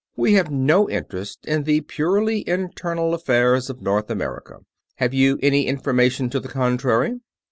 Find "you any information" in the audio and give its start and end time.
5.13-6.27